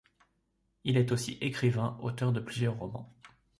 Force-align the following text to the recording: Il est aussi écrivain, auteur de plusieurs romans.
Il 0.83 0.97
est 0.97 1.11
aussi 1.11 1.37
écrivain, 1.41 1.95
auteur 2.01 2.31
de 2.31 2.39
plusieurs 2.39 2.75
romans. 2.79 3.13